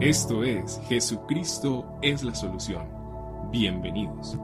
[0.00, 2.86] Esto es Jesucristo es la solución.
[3.50, 4.36] Bienvenidos.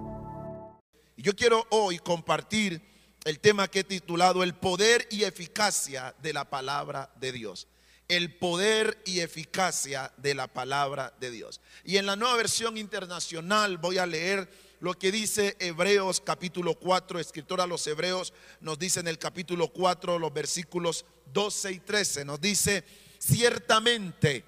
[1.18, 2.80] Yo quiero hoy compartir
[3.27, 7.69] el tema que he titulado El poder y eficacia de la palabra de Dios.
[8.09, 11.61] El poder y eficacia de la palabra de Dios.
[11.84, 14.50] Y en la nueva versión internacional voy a leer
[14.80, 18.32] lo que dice Hebreos capítulo 4, escritor a los Hebreos
[18.62, 22.84] nos dice en el capítulo 4 los versículos 12 y 13, nos dice,
[23.19, 24.46] ciertamente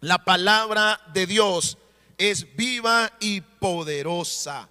[0.00, 1.78] la palabra de Dios
[2.16, 4.68] es viva y poderosa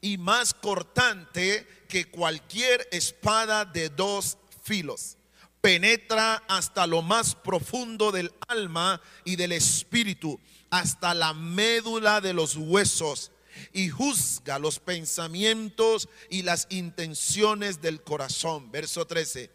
[0.00, 5.16] y más cortante que cualquier espada de dos filos.
[5.60, 10.40] Penetra hasta lo más profundo del alma y del espíritu,
[10.70, 13.30] hasta la médula de los huesos,
[13.72, 18.72] y juzga los pensamientos y las intenciones del corazón.
[18.72, 19.50] Verso 13.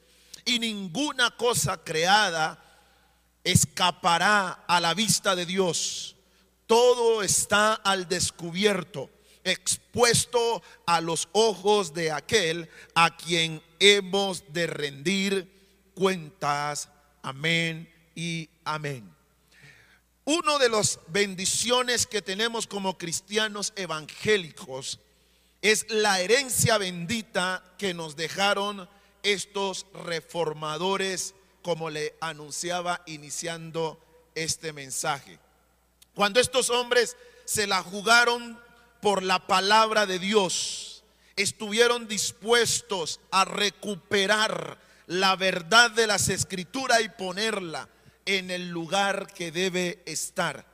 [0.45, 2.63] Y ninguna cosa creada
[3.47, 6.17] escapará a la vista de Dios.
[6.65, 9.09] Todo está al descubierto,
[9.45, 16.89] expuesto a los ojos de aquel a quien hemos de rendir cuentas.
[17.21, 19.15] Amén y amén.
[20.25, 24.99] Uno de las bendiciones que tenemos como cristianos evangélicos
[25.61, 28.89] es la herencia bendita que nos dejaron
[29.23, 33.99] estos reformadores como le anunciaba iniciando
[34.35, 35.39] este mensaje.
[36.13, 38.59] Cuando estos hombres se la jugaron
[39.01, 41.03] por la palabra de Dios,
[41.35, 47.87] estuvieron dispuestos a recuperar la verdad de las escrituras y ponerla
[48.25, 50.65] en el lugar que debe estar.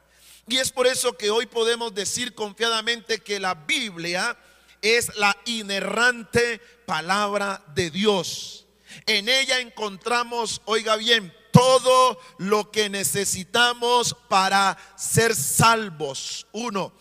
[0.47, 4.37] Y es por eso que hoy podemos decir confiadamente que la Biblia
[4.81, 8.62] es la inerrante palabra de Dios.
[9.05, 16.47] En ella encontramos, oiga bien, todo lo que necesitamos para ser salvos.
[16.51, 16.93] Uno,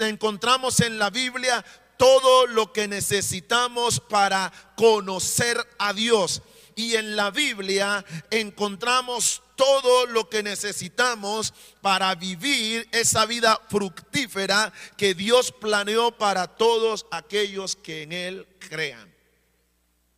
[0.00, 1.64] encontramos en la Biblia
[1.98, 6.42] todo lo que necesitamos para conocer a Dios.
[6.74, 15.14] Y en la Biblia encontramos todo lo que necesitamos para vivir esa vida fructífera que
[15.14, 19.15] Dios planeó para todos aquellos que en Él crean.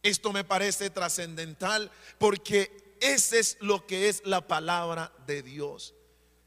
[0.09, 5.95] Esto me parece trascendental porque ese es lo que es la palabra de Dios.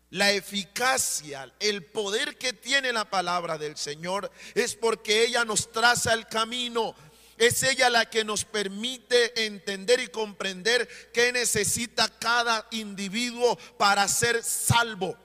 [0.10, 6.14] La eficacia, el poder que tiene la palabra del Señor es porque ella nos traza
[6.14, 6.96] el camino.
[7.38, 14.44] Es ella la que nos permite entender y comprender qué necesita cada individuo para ser
[14.44, 15.16] salvo.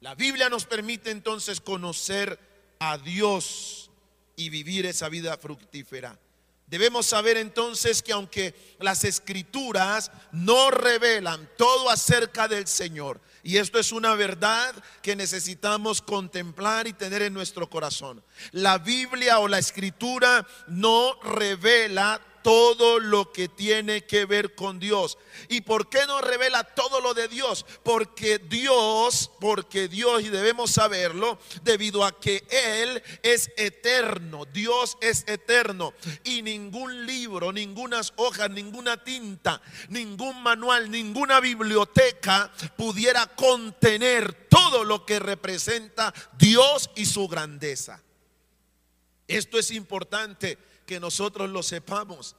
[0.00, 2.38] La Biblia nos permite entonces conocer
[2.78, 3.90] a Dios
[4.36, 6.18] y vivir esa vida fructífera.
[6.66, 13.78] Debemos saber entonces que aunque las escrituras no revelan todo acerca del Señor, y esto
[13.78, 19.58] es una verdad que necesitamos contemplar y tener en nuestro corazón, la Biblia o la
[19.58, 25.16] escritura no revela todo lo que tiene que ver con Dios.
[25.48, 27.64] ¿Y por qué no revela todo lo de Dios?
[27.82, 35.24] Porque Dios, porque Dios, y debemos saberlo, debido a que Él es eterno, Dios es
[35.26, 35.94] eterno.
[36.22, 45.06] Y ningún libro, ningunas hojas, ninguna tinta, ningún manual, ninguna biblioteca pudiera contener todo lo
[45.06, 48.02] que representa Dios y su grandeza.
[49.26, 52.36] Esto es importante que nosotros lo sepamos.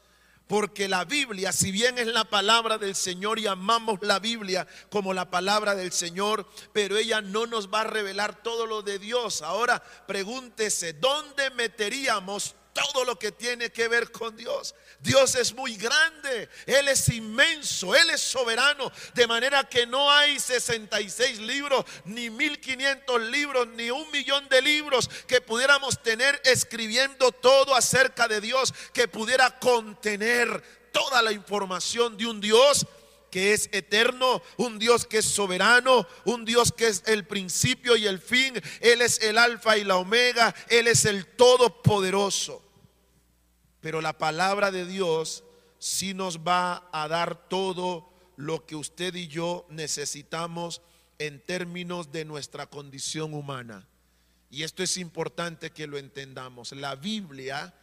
[0.47, 5.13] Porque la Biblia, si bien es la palabra del Señor y amamos la Biblia como
[5.13, 9.41] la palabra del Señor, pero ella no nos va a revelar todo lo de Dios.
[9.41, 14.75] Ahora pregúntese, ¿dónde meteríamos todo lo que tiene que ver con Dios.
[14.99, 20.37] Dios es muy grande, Él es inmenso, Él es soberano, de manera que no hay
[20.37, 27.73] 66 libros, ni 1500 libros, ni un millón de libros que pudiéramos tener escribiendo todo
[27.75, 32.85] acerca de Dios, que pudiera contener toda la información de un Dios
[33.31, 38.05] que es eterno, un Dios que es soberano, un Dios que es el principio y
[38.05, 38.61] el fin.
[38.81, 42.64] Él es el alfa y la omega, Él es el todopoderoso.
[43.85, 45.43] Pero la palabra de Dios
[45.77, 50.81] sí nos va a dar todo lo que usted y yo necesitamos
[51.19, 53.87] en términos de nuestra condición humana.
[54.49, 56.71] Y esto es importante que lo entendamos.
[56.71, 57.75] La Biblia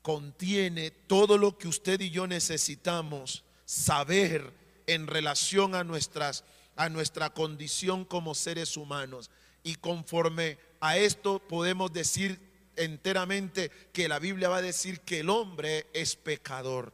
[0.00, 4.52] contiene todo lo que usted y yo necesitamos saber
[4.86, 6.44] en relación a nuestras
[6.76, 9.32] a nuestra condición como seres humanos.
[9.64, 12.38] Y conforme a esto podemos decir
[12.76, 16.92] enteramente que la Biblia va a decir que el hombre es pecador,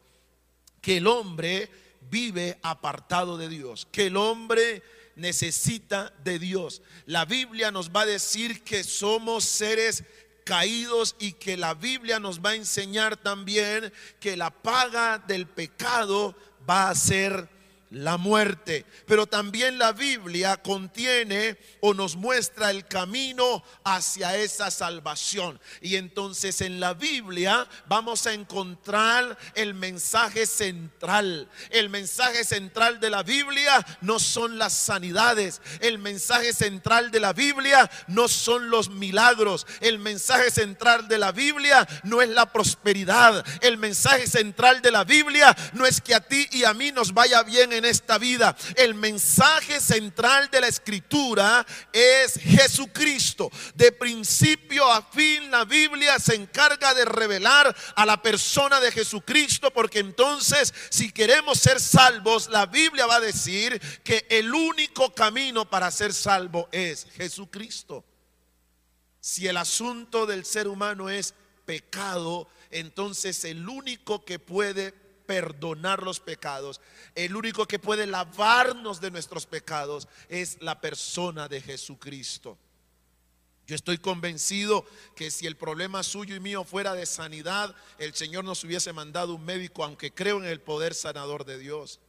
[0.80, 1.68] que el hombre
[2.10, 4.82] vive apartado de Dios, que el hombre
[5.16, 6.82] necesita de Dios.
[7.06, 10.04] La Biblia nos va a decir que somos seres
[10.44, 16.34] caídos y que la Biblia nos va a enseñar también que la paga del pecado
[16.68, 17.48] va a ser
[17.92, 18.86] la muerte.
[19.06, 25.60] Pero también la Biblia contiene o nos muestra el camino hacia esa salvación.
[25.80, 31.48] Y entonces en la Biblia vamos a encontrar el mensaje central.
[31.70, 35.60] El mensaje central de la Biblia no son las sanidades.
[35.80, 39.66] El mensaje central de la Biblia no son los milagros.
[39.80, 43.44] El mensaje central de la Biblia no es la prosperidad.
[43.60, 47.12] El mensaje central de la Biblia no es que a ti y a mí nos
[47.12, 48.56] vaya bien en esta vida.
[48.76, 53.50] El mensaje central de la escritura es Jesucristo.
[53.74, 59.70] De principio a fin la Biblia se encarga de revelar a la persona de Jesucristo
[59.72, 65.68] porque entonces si queremos ser salvos, la Biblia va a decir que el único camino
[65.68, 68.04] para ser salvo es Jesucristo.
[69.20, 74.92] Si el asunto del ser humano es pecado, entonces el único que puede
[75.26, 76.80] perdonar los pecados.
[77.14, 82.58] El único que puede lavarnos de nuestros pecados es la persona de Jesucristo.
[83.66, 84.84] Yo estoy convencido
[85.14, 89.34] que si el problema suyo y mío fuera de sanidad, el Señor nos hubiese mandado
[89.34, 92.00] un médico, aunque creo en el poder sanador de Dios.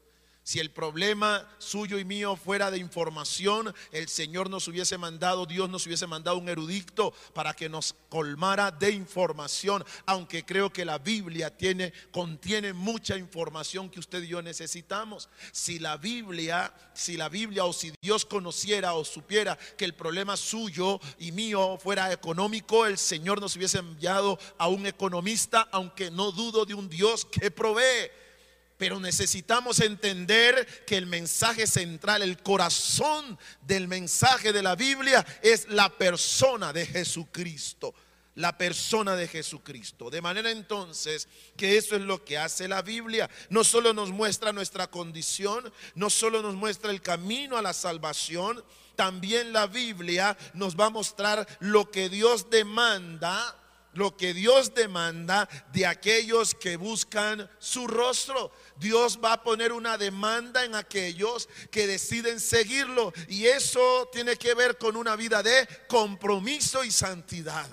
[0.46, 5.70] Si el problema suyo y mío fuera de información, el Señor nos hubiese mandado, Dios
[5.70, 10.98] nos hubiese mandado un erudito para que nos colmara de información, aunque creo que la
[10.98, 15.30] Biblia tiene contiene mucha información que usted y yo necesitamos.
[15.54, 20.36] Si la Biblia, si la Biblia o si Dios conociera o supiera que el problema
[20.36, 26.34] suyo y mío fuera económico, el Señor nos hubiese enviado a un economista, aunque no
[26.34, 28.23] dudo de un Dios que provee.
[28.78, 35.68] Pero necesitamos entender que el mensaje central, el corazón del mensaje de la Biblia es
[35.70, 37.94] la persona de Jesucristo.
[38.36, 40.10] La persona de Jesucristo.
[40.10, 43.30] De manera entonces que eso es lo que hace la Biblia.
[43.50, 48.64] No solo nos muestra nuestra condición, no solo nos muestra el camino a la salvación,
[48.96, 53.56] también la Biblia nos va a mostrar lo que Dios demanda
[53.94, 58.52] lo que Dios demanda de aquellos que buscan su rostro.
[58.78, 63.14] Dios va a poner una demanda en aquellos que deciden seguirlo.
[63.28, 67.68] Y eso tiene que ver con una vida de compromiso y santidad.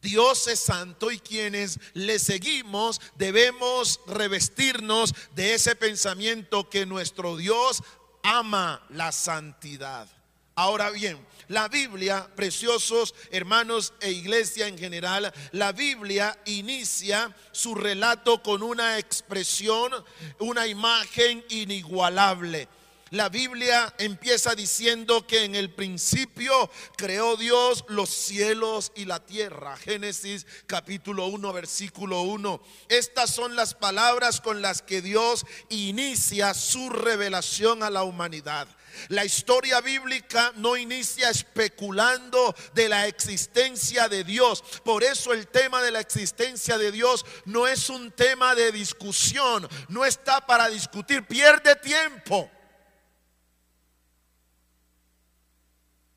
[0.00, 7.82] Dios es santo y quienes le seguimos debemos revestirnos de ese pensamiento que nuestro Dios
[8.22, 10.08] ama la santidad.
[10.54, 18.42] Ahora bien, la Biblia, preciosos hermanos e iglesia en general, la Biblia inicia su relato
[18.42, 19.92] con una expresión,
[20.38, 22.68] una imagen inigualable.
[23.10, 29.78] La Biblia empieza diciendo que en el principio creó Dios los cielos y la tierra.
[29.78, 32.60] Génesis capítulo 1, versículo 1.
[32.90, 38.68] Estas son las palabras con las que Dios inicia su revelación a la humanidad.
[39.08, 44.62] La historia bíblica no inicia especulando de la existencia de Dios.
[44.84, 49.68] Por eso el tema de la existencia de Dios no es un tema de discusión,
[49.88, 52.50] no está para discutir, pierde tiempo.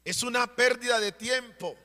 [0.03, 1.75] Es una pérdida de tiempo.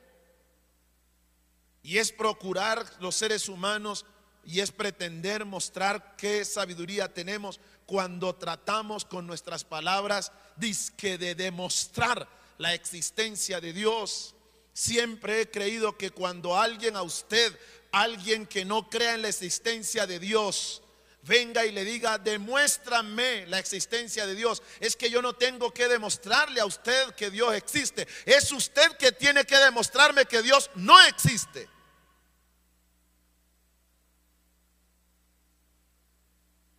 [1.83, 4.05] Y es procurar los seres humanos
[4.43, 12.27] y es pretender mostrar qué sabiduría tenemos cuando tratamos con nuestras palabras disque de demostrar
[12.57, 14.35] la existencia de Dios.
[14.73, 17.57] Siempre he creído que cuando alguien a usted,
[17.91, 20.83] alguien que no crea en la existencia de Dios,
[21.23, 24.61] venga y le diga, demuéstrame la existencia de Dios.
[24.81, 28.05] Es que yo no tengo que demostrarle a usted que Dios existe.
[28.25, 31.69] Es usted que tiene que demostrarme que Dios no existe.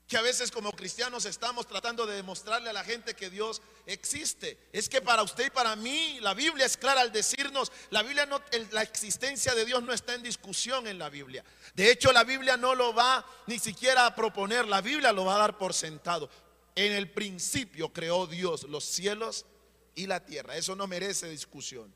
[0.08, 4.58] Que a veces como cristianos estamos tratando de demostrarle a la gente que Dios existe.
[4.72, 8.24] Es que para usted y para mí la Biblia es clara al decirnos, la Biblia
[8.24, 11.44] no la existencia de Dios no está en discusión en la Biblia.
[11.74, 15.34] De hecho, la Biblia no lo va ni siquiera a proponer, la Biblia lo va
[15.34, 16.30] a dar por sentado.
[16.74, 19.44] En el principio creó Dios los cielos
[19.94, 20.56] y la tierra.
[20.56, 21.92] Eso no merece discusión.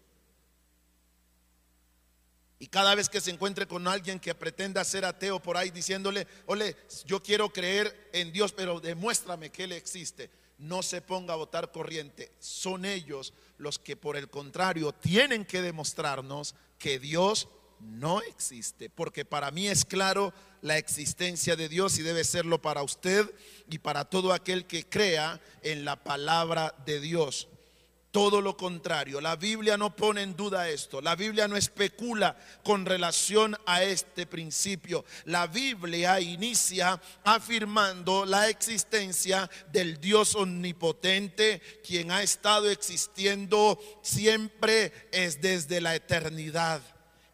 [2.62, 6.28] Y cada vez que se encuentre con alguien que pretenda ser ateo por ahí diciéndole,
[6.46, 11.38] ole, yo quiero creer en Dios, pero demuéstrame que Él existe, no se ponga a
[11.38, 12.30] votar corriente.
[12.38, 17.48] Son ellos los que por el contrario tienen que demostrarnos que Dios
[17.80, 22.84] no existe, porque para mí es claro la existencia de Dios y debe serlo para
[22.84, 23.28] usted
[23.68, 27.48] y para todo aquel que crea en la palabra de Dios.
[28.12, 32.84] Todo lo contrario, la Biblia no pone en duda esto, la Biblia no especula con
[32.84, 35.06] relación a este principio.
[35.24, 45.40] La Biblia inicia afirmando la existencia del Dios omnipotente, quien ha estado existiendo siempre es
[45.40, 46.82] desde la eternidad.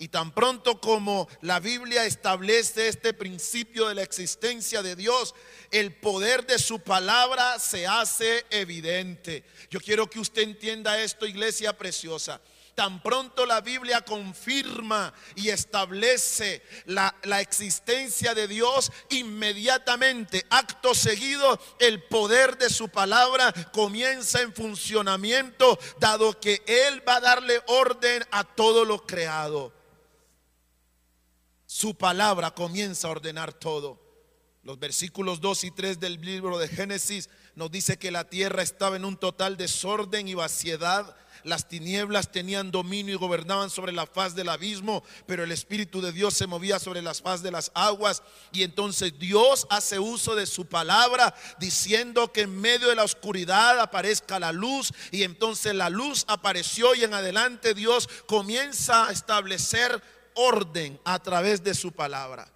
[0.00, 5.34] Y tan pronto como la Biblia establece este principio de la existencia de Dios,
[5.72, 9.44] el poder de su palabra se hace evidente.
[9.70, 12.40] Yo quiero que usted entienda esto, iglesia preciosa.
[12.76, 21.60] Tan pronto la Biblia confirma y establece la, la, existencia de Dios, inmediatamente, acto seguido,
[21.80, 28.24] el poder de su palabra comienza en funcionamiento, dado que Él va a darle orden
[28.30, 29.77] a todo lo creado.
[31.78, 34.00] Su palabra comienza a ordenar todo.
[34.64, 38.96] Los versículos 2 y 3 del libro de Génesis nos dice que la tierra estaba
[38.96, 41.14] en un total desorden y vaciedad.
[41.44, 46.10] Las tinieblas tenían dominio y gobernaban sobre la faz del abismo, pero el Espíritu de
[46.10, 48.24] Dios se movía sobre las faz de las aguas.
[48.50, 53.78] Y entonces Dios hace uso de su palabra, diciendo que en medio de la oscuridad
[53.78, 54.92] aparezca la luz.
[55.12, 61.62] Y entonces la luz apareció y en adelante Dios comienza a establecer orden a través
[61.64, 62.48] de su palabra.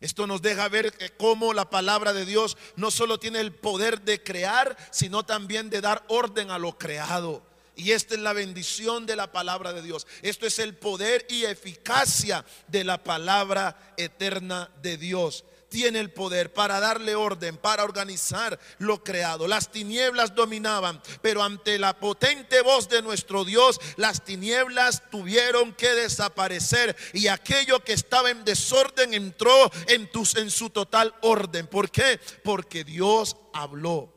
[0.00, 4.22] Esto nos deja ver cómo la palabra de Dios no solo tiene el poder de
[4.22, 7.42] crear, sino también de dar orden a lo creado.
[7.76, 10.06] Y esta es la bendición de la palabra de Dios.
[10.20, 16.52] Esto es el poder y eficacia de la palabra eterna de Dios tiene el poder
[16.52, 19.48] para darle orden, para organizar lo creado.
[19.48, 25.88] Las tinieblas dominaban, pero ante la potente voz de nuestro Dios, las tinieblas tuvieron que
[25.88, 31.66] desaparecer y aquello que estaba en desorden entró en, en su total orden.
[31.66, 32.20] ¿Por qué?
[32.44, 34.14] Porque Dios habló.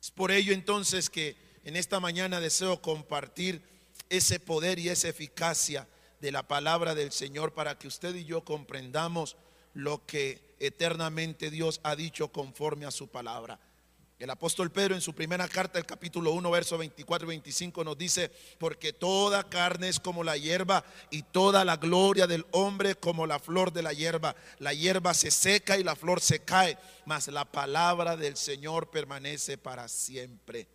[0.00, 3.62] Es por ello entonces que en esta mañana deseo compartir
[4.08, 5.86] ese poder y esa eficacia
[6.18, 9.36] de la palabra del Señor para que usted y yo comprendamos
[9.74, 13.58] lo que eternamente Dios ha dicho conforme a su palabra.
[14.22, 17.98] El apóstol Pedro en su primera carta, el capítulo 1, verso 24 y 25 nos
[17.98, 23.26] dice, porque toda carne es como la hierba y toda la gloria del hombre como
[23.26, 24.36] la flor de la hierba.
[24.60, 29.58] La hierba se seca y la flor se cae, mas la palabra del Señor permanece
[29.58, 30.68] para siempre.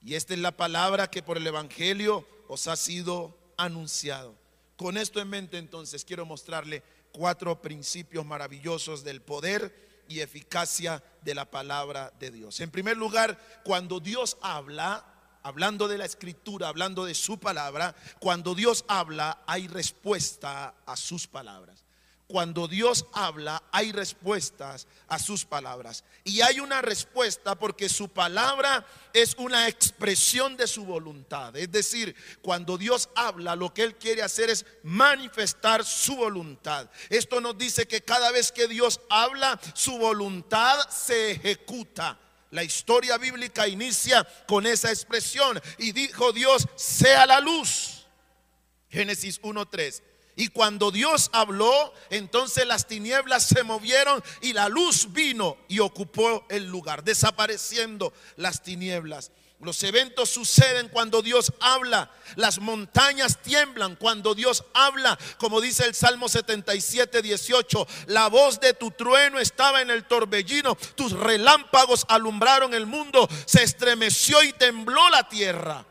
[0.00, 4.34] Y esta es la palabra que por el Evangelio os ha sido anunciado.
[4.76, 6.82] Con esto en mente entonces quiero mostrarle
[7.12, 12.60] cuatro principios maravillosos del poder y eficacia de la palabra de Dios.
[12.60, 15.04] En primer lugar, cuando Dios habla,
[15.42, 21.26] hablando de la escritura, hablando de su palabra, cuando Dios habla hay respuesta a sus
[21.26, 21.84] palabras
[22.30, 26.04] cuando Dios habla, hay respuestas a sus palabras.
[26.22, 31.56] Y hay una respuesta porque su palabra es una expresión de su voluntad.
[31.56, 36.88] Es decir, cuando Dios habla, lo que Él quiere hacer es manifestar su voluntad.
[37.08, 42.16] Esto nos dice que cada vez que Dios habla, su voluntad se ejecuta.
[42.52, 45.60] La historia bíblica inicia con esa expresión.
[45.78, 48.06] Y dijo Dios, sea la luz.
[48.88, 50.09] Génesis 1.3.
[50.36, 56.46] Y cuando Dios habló, entonces las tinieblas se movieron y la luz vino y ocupó
[56.48, 59.32] el lugar, desapareciendo las tinieblas.
[59.60, 62.10] Los eventos suceden cuando Dios habla.
[62.36, 65.18] Las montañas tiemblan cuando Dios habla.
[65.36, 67.86] Como dice el Salmo 77, 18.
[68.06, 70.76] La voz de tu trueno estaba en el torbellino.
[70.94, 73.28] Tus relámpagos alumbraron el mundo.
[73.44, 75.84] Se estremeció y tembló la tierra.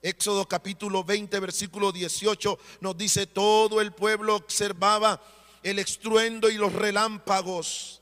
[0.00, 5.20] Éxodo capítulo 20, versículo 18 nos dice, todo el pueblo observaba
[5.64, 8.00] el estruendo y los relámpagos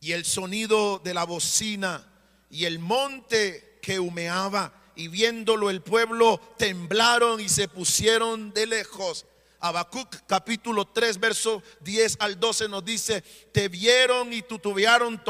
[0.00, 2.06] y el sonido de la bocina
[2.50, 9.24] y el monte que humeaba y viéndolo el pueblo temblaron y se pusieron de lejos.
[9.60, 15.22] Habacuc capítulo 3 verso 10 al 12 nos dice, te vieron y tuvieron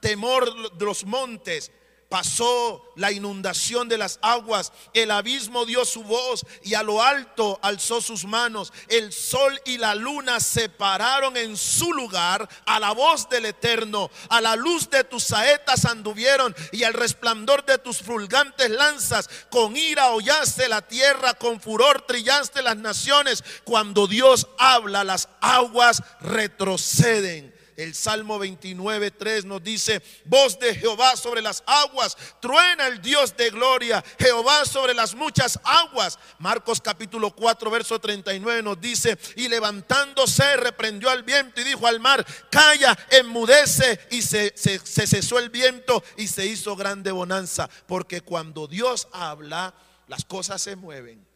[0.00, 1.72] temor de los montes
[2.14, 7.58] pasó la inundación de las aguas, el abismo dio su voz y a lo alto
[7.60, 8.72] alzó sus manos.
[8.86, 14.12] El sol y la luna se pararon en su lugar a la voz del Eterno.
[14.28, 19.28] A la luz de tus saetas anduvieron y al resplandor de tus fulgantes lanzas.
[19.50, 23.42] Con ira hollaste la tierra, con furor trillaste las naciones.
[23.64, 31.16] Cuando Dios habla, las aguas retroceden El Salmo 29, 3 nos dice, voz de Jehová
[31.16, 36.18] sobre las aguas, truena el Dios de gloria, Jehová sobre las muchas aguas.
[36.38, 41.98] Marcos capítulo 4, verso 39 nos dice, y levantándose reprendió al viento y dijo al
[41.98, 48.20] mar, calla, enmudece, y se, se cesó el viento y se hizo grande bonanza, porque
[48.20, 49.74] cuando Dios habla,
[50.06, 51.26] las cosas se mueven.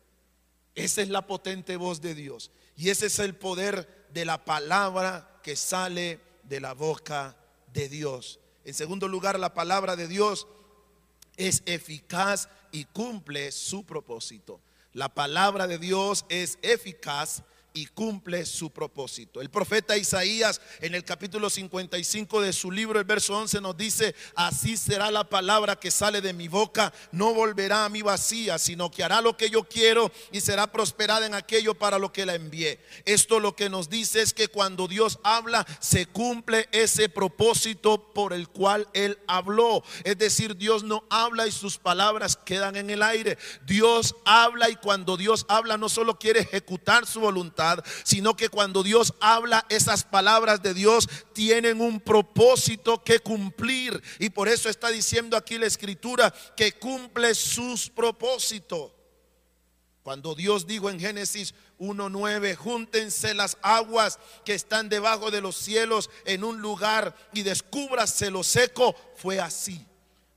[0.74, 2.52] Esa es la potente voz de Dios.
[2.76, 7.36] Y ese es el poder de la palabra que sale de la boca
[7.72, 8.40] de Dios.
[8.64, 10.46] En segundo lugar, la palabra de Dios
[11.36, 14.60] es eficaz y cumple su propósito.
[14.92, 17.42] La palabra de Dios es eficaz
[17.74, 19.40] y cumple su propósito.
[19.40, 24.14] El profeta Isaías en el capítulo 55 de su libro, el verso 11 nos dice,
[24.34, 28.90] así será la palabra que sale de mi boca, no volverá a mí vacía, sino
[28.90, 32.34] que hará lo que yo quiero y será prosperada en aquello para lo que la
[32.34, 32.80] envié.
[33.04, 38.32] Esto lo que nos dice es que cuando Dios habla, se cumple ese propósito por
[38.32, 39.82] el cual Él habló.
[40.04, 43.38] Es decir, Dios no habla y sus palabras quedan en el aire.
[43.66, 47.57] Dios habla y cuando Dios habla no solo quiere ejecutar su voluntad,
[48.04, 54.00] sino que cuando Dios habla, esas palabras de Dios tienen un propósito que cumplir.
[54.18, 58.92] Y por eso está diciendo aquí la escritura que cumple sus propósitos.
[60.02, 66.08] Cuando Dios dijo en Génesis 1.9, júntense las aguas que están debajo de los cielos
[66.24, 69.84] en un lugar y descúbrase lo seco, fue así.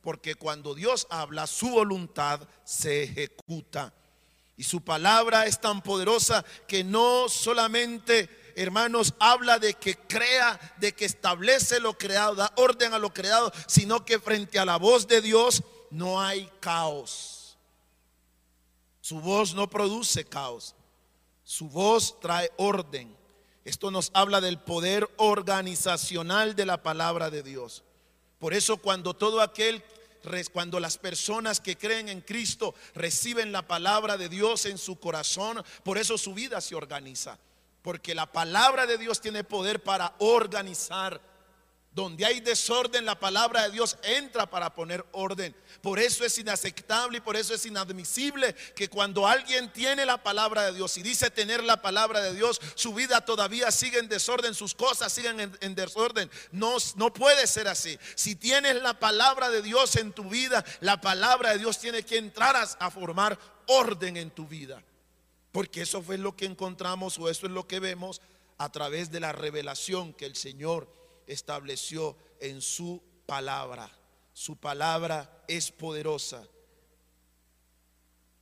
[0.02, 3.94] Porque cuando Dios habla, su voluntad se ejecuta.
[4.62, 10.94] Y su palabra es tan poderosa que no solamente, hermanos, habla de que crea, de
[10.94, 15.08] que establece lo creado, da orden a lo creado, sino que frente a la voz
[15.08, 17.58] de Dios no hay caos.
[19.02, 20.76] Su voz no produce caos.
[21.44, 23.18] Su voz trae orden.
[23.66, 27.84] Esto nos habla del poder organizacional de la palabra de Dios.
[28.38, 29.84] Por eso cuando todo aquel
[30.52, 35.64] cuando las personas que creen en Cristo reciben la palabra de Dios en su corazón,
[35.84, 37.38] por eso su vida se organiza.
[37.82, 41.20] Porque la palabra de Dios tiene poder para organizar
[41.94, 45.54] donde hay desorden, la palabra de Dios entra para poner orden.
[45.82, 50.64] Por eso es inaceptable y por eso es inadmisible que cuando alguien tiene la palabra
[50.66, 54.54] de Dios y dice tener la palabra de Dios, su vida todavía sigue en desorden,
[54.54, 56.32] sus cosas siguen en, desorden.
[56.52, 58.00] No, no puede ser así.
[58.16, 62.18] Si tienes la palabra de Dios en tu vida, la palabra de Dios tiene que
[62.18, 64.82] entrar a, a formar orden en tu vida.
[65.52, 68.22] Porque eso fue lo que encontramos o eso es lo que vemos
[68.58, 73.90] a través de la revelación que el Señor estableció en su palabra.
[74.34, 76.48] Su palabra es poderosa.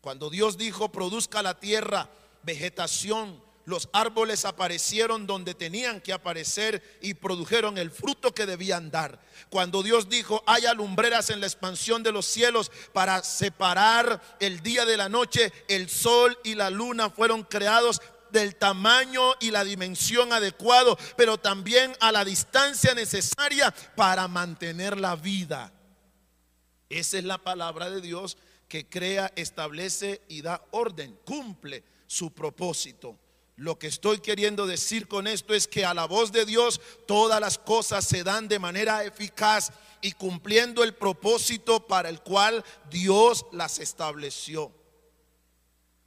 [0.01, 2.09] Cuando Dios dijo, produzca la tierra
[2.43, 9.21] vegetación, los árboles aparecieron donde tenían que aparecer y produjeron el fruto que debían dar.
[9.49, 14.85] Cuando Dios dijo, haya lumbreras en la expansión de los cielos para separar el día
[14.85, 20.33] de la noche, el sol y la luna fueron creados del tamaño y la dimensión
[20.33, 25.71] adecuado, pero también a la distancia necesaria para mantener la vida.
[26.89, 28.37] Esa es la palabra de Dios
[28.67, 33.17] que crea, establece y da orden, cumple su propósito.
[33.55, 37.41] Lo que estoy queriendo decir con esto es que a la voz de Dios todas
[37.41, 43.45] las cosas se dan de manera eficaz y cumpliendo el propósito para el cual Dios
[43.51, 44.71] las estableció.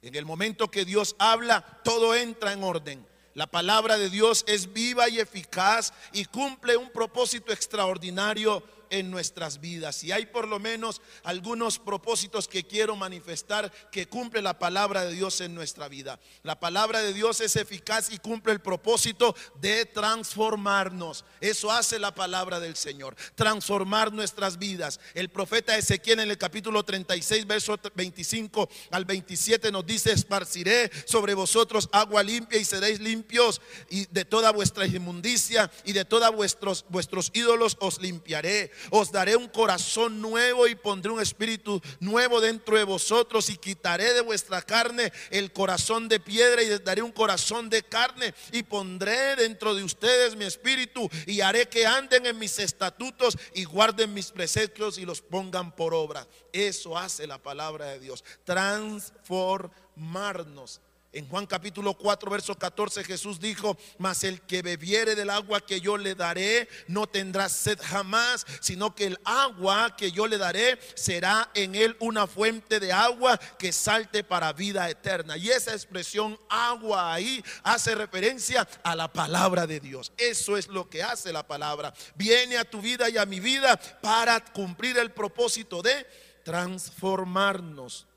[0.03, 3.07] En el momento que Dios habla, todo entra en orden.
[3.35, 8.61] La palabra de Dios es viva y eficaz y cumple un propósito extraordinario
[8.93, 10.03] en nuestras vidas.
[10.03, 15.13] Y hay por lo menos algunos propósitos que quiero manifestar que cumple la palabra de
[15.13, 16.19] Dios en nuestra vida.
[16.43, 21.25] La palabra de Dios es eficaz y cumple el propósito de transformarnos.
[21.41, 24.99] Eso hace la palabra del Señor, transformar nuestras vidas.
[25.13, 31.33] El profeta Ezequiel en el capítulo 36, verso 25 al 27 nos dice, esparciré sobre
[31.33, 36.85] vosotros agua limpia y seréis limpios y de toda vuestra inmundicia y de todos vuestros,
[36.89, 42.77] vuestros ídolos os limpiaré os daré un corazón nuevo y pondré un espíritu nuevo dentro
[42.77, 47.69] de vosotros y quitaré de vuestra carne el corazón de piedra y daré un corazón
[47.69, 52.57] de carne y pondré dentro de ustedes mi espíritu y haré que anden en mis
[52.59, 56.25] estatutos y guarden mis preceptos y los pongan por obra.
[56.51, 60.81] Eso hace la palabra de Dios, transformarnos.
[61.13, 65.79] En Juan capítulo 4, verso 14, Jesús dijo, mas el que bebiere del agua que
[65.79, 70.79] yo le daré no tendrá sed jamás, sino que el agua que yo le daré
[70.95, 75.37] será en él una fuente de agua que salte para vida eterna.
[75.37, 80.11] Y esa expresión agua ahí hace referencia a la palabra de Dios.
[80.17, 81.93] Eso es lo que hace la palabra.
[82.15, 86.07] Viene a tu vida y a mi vida para cumplir el propósito de
[86.43, 88.07] transformarnos.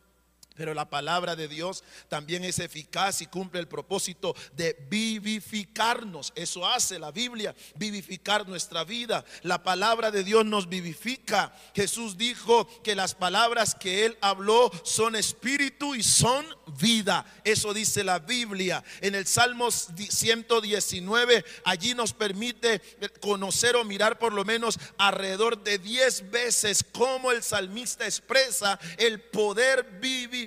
[0.57, 6.33] Pero la palabra de Dios también es eficaz y cumple el propósito de vivificarnos.
[6.35, 9.25] Eso hace la Biblia, vivificar nuestra vida.
[9.43, 11.55] La palabra de Dios nos vivifica.
[11.75, 16.47] Jesús dijo que las palabras que él habló son espíritu y son
[16.79, 17.27] vida.
[17.45, 18.83] Eso dice la Biblia.
[19.03, 22.81] En el Salmo 119, allí nos permite
[23.21, 29.21] conocer o mirar por lo menos alrededor de 10 veces cómo el salmista expresa el
[29.21, 30.46] poder vivificar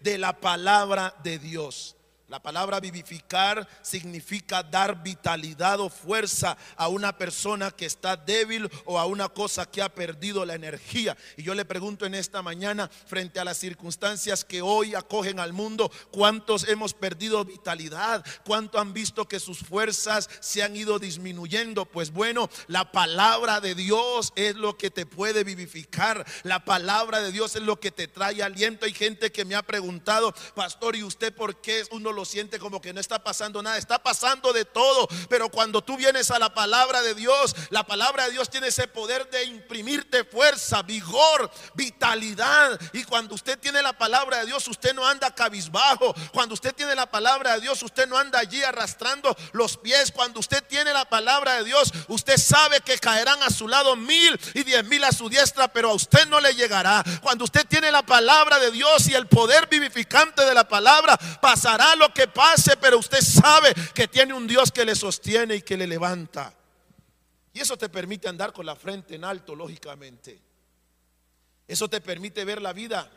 [0.00, 1.96] de la palabra de Dios.
[2.30, 9.00] La palabra vivificar significa dar vitalidad o fuerza a una persona que está débil o
[9.00, 11.16] a una cosa que ha perdido la energía.
[11.36, 15.52] Y yo le pregunto en esta mañana, frente a las circunstancias que hoy acogen al
[15.52, 18.24] mundo, ¿cuántos hemos perdido vitalidad?
[18.44, 21.84] ¿Cuántos han visto que sus fuerzas se han ido disminuyendo?
[21.84, 26.24] Pues bueno, la palabra de Dios es lo que te puede vivificar.
[26.44, 28.86] La palabra de Dios es lo que te trae aliento.
[28.86, 32.92] Hay gente que me ha preguntado, pastor, ¿y usted por qué uno siente como que
[32.92, 35.08] no está pasando nada, está pasando de todo.
[35.28, 38.88] Pero cuando tú vienes a la palabra de Dios, la palabra de Dios tiene ese
[38.88, 42.78] poder de imprimirte fuerza, vigor, vitalidad.
[42.92, 46.14] Y cuando usted tiene la palabra de Dios, usted no anda cabizbajo.
[46.32, 50.12] Cuando usted tiene la palabra de Dios, usted no anda allí arrastrando los pies.
[50.12, 54.38] Cuando usted tiene la palabra de Dios, usted sabe que caerán a su lado mil
[54.54, 57.04] y diez mil a su diestra, pero a usted no le llegará.
[57.22, 61.94] Cuando usted tiene la palabra de Dios y el poder vivificante de la palabra, pasará
[61.96, 65.76] lo que pase, pero usted sabe que tiene un Dios que le sostiene y que
[65.76, 66.54] le levanta.
[67.52, 70.40] Y eso te permite andar con la frente en alto, lógicamente.
[71.66, 73.10] Eso te permite ver la vida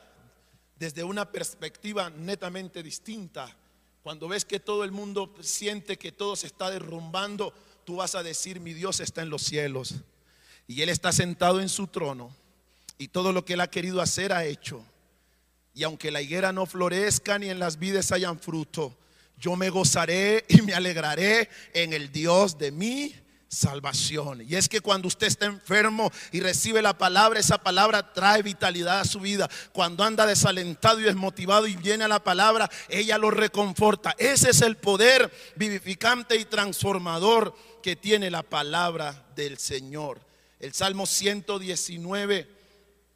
[0.75, 3.55] desde una perspectiva netamente distinta.
[4.01, 7.53] Cuando ves que todo el mundo siente que todo se está derrumbando,
[7.85, 9.95] tú vas a decir, mi Dios está en los cielos.
[10.67, 12.35] Y Él está sentado en su trono.
[12.97, 14.83] Y todo lo que Él ha querido hacer ha hecho.
[15.73, 18.95] Y aunque la higuera no florezca ni en las vides hayan fruto,
[19.37, 23.15] yo me gozaré y me alegraré en el Dios de mi
[23.53, 24.41] salvación.
[24.47, 28.99] Y es que cuando usted está enfermo y recibe la palabra, esa palabra trae vitalidad
[28.99, 29.49] a su vida.
[29.71, 34.15] Cuando anda desalentado y desmotivado y viene a la palabra, ella lo reconforta.
[34.17, 40.21] Ese es el poder vivificante y transformador que tiene la palabra del Señor.
[40.59, 42.47] El Salmo 119,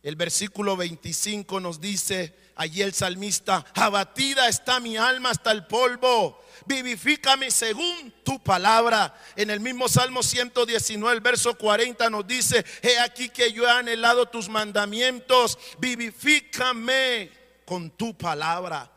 [0.03, 6.43] el versículo 25 nos dice, Allí el salmista, abatida está mi alma hasta el polvo,
[6.65, 9.13] vivifícame según tu palabra.
[9.35, 13.69] En el mismo Salmo 119, el verso 40 nos dice, he aquí que yo he
[13.69, 17.29] anhelado tus mandamientos, vivifícame
[17.63, 18.91] con tu palabra.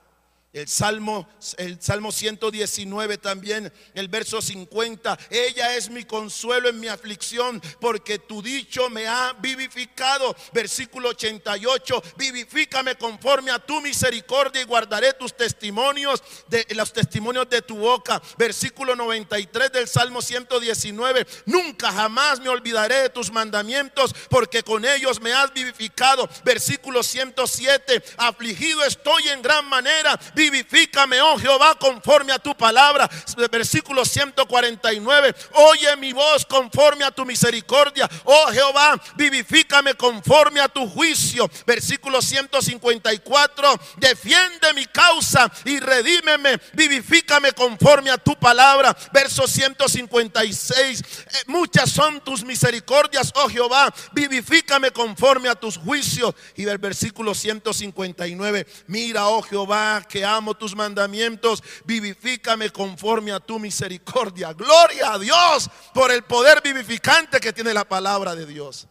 [0.52, 5.16] El Salmo, el Salmo 119 también, el verso 50.
[5.30, 10.34] Ella es mi consuelo en mi aflicción, porque tu dicho me ha vivificado.
[10.52, 12.02] Versículo 88.
[12.16, 18.20] Vivifícame conforme a tu misericordia y guardaré tus testimonios, de los testimonios de tu boca.
[18.36, 21.28] Versículo 93 del Salmo 119.
[21.46, 26.28] Nunca jamás me olvidaré de tus mandamientos, porque con ellos me has vivificado.
[26.44, 28.02] Versículo 107.
[28.16, 33.06] Afligido estoy en gran manera Vivifícame, oh Jehová, conforme a tu palabra.
[33.52, 35.34] Versículo 149.
[35.52, 38.08] Oye mi voz conforme a tu misericordia.
[38.24, 41.50] Oh Jehová, vivifícame conforme a tu juicio.
[41.66, 43.80] Versículo 154.
[43.98, 46.58] Defiende mi causa y redímeme.
[46.72, 48.96] Vivifícame conforme a tu palabra.
[49.12, 51.00] Verso 156.
[51.00, 51.04] Eh,
[51.48, 53.92] muchas son tus misericordias, oh Jehová.
[54.12, 56.34] Vivifícame conforme a tus juicios.
[56.56, 58.66] Y el versículo 159.
[58.86, 64.52] Mira, oh Jehová, que amo tus mandamientos, vivifícame conforme a tu misericordia.
[64.52, 68.88] Gloria a Dios por el poder vivificante que tiene la palabra de Dios.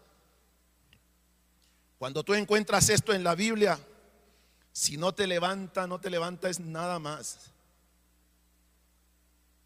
[1.98, 3.80] Cuando tú encuentras esto en la Biblia,
[4.72, 7.52] si no te levanta, no te levanta es nada más.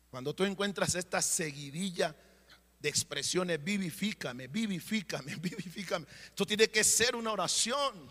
[0.09, 2.15] Cuando tú encuentras esta seguidilla
[2.79, 6.05] de expresiones, vivifícame, vivifícame, vivifícame.
[6.25, 8.07] Esto tiene que ser una oración.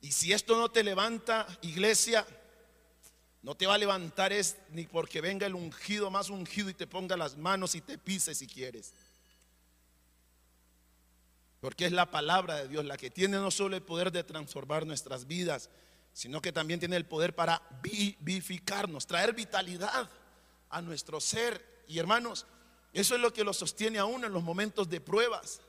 [0.00, 2.26] Y si esto no te levanta, iglesia,
[3.46, 6.88] no te va a levantar es ni porque venga el ungido más ungido y te
[6.88, 8.92] ponga las manos y te pise si quieres.
[11.60, 14.84] Porque es la palabra de Dios la que tiene no solo el poder de transformar
[14.84, 15.70] nuestras vidas,
[16.12, 20.10] sino que también tiene el poder para vivificarnos, traer vitalidad
[20.68, 21.84] a nuestro ser.
[21.86, 22.46] Y hermanos,
[22.92, 25.60] eso es lo que lo sostiene aún en los momentos de pruebas.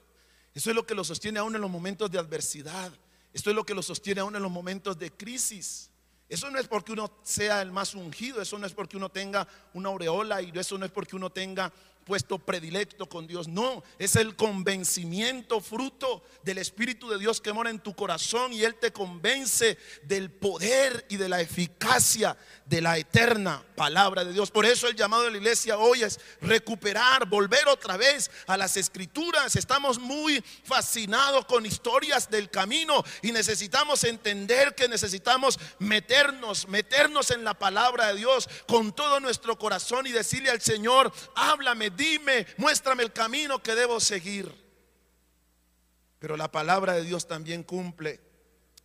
[0.56, 2.92] Eso es lo que lo sostiene aún en los momentos de adversidad.
[3.34, 5.92] Esto es lo que lo sostiene aún en los momentos de crisis.
[6.30, 9.48] Eso no es porque uno sea el más ungido, eso no es porque uno tenga
[9.74, 11.72] una aureola y eso no es porque uno tenga
[12.08, 13.50] puesto predilecto con Dios.
[13.50, 18.64] No, es el convencimiento fruto del Espíritu de Dios que mora en tu corazón y
[18.64, 24.52] Él te convence del poder y de la eficacia de la eterna palabra de Dios.
[24.52, 28.78] Por eso el llamado de la iglesia hoy es recuperar, volver otra vez a las
[28.78, 29.58] escrituras.
[29.58, 37.44] Estamos muy fascinados con historias del camino y necesitamos entender que necesitamos meternos, meternos en
[37.44, 43.04] la palabra de Dios con todo nuestro corazón y decirle al Señor, háblame, dime, muéstrame
[43.04, 44.50] el camino que debo seguir.
[46.20, 48.20] Pero la palabra de Dios también cumple,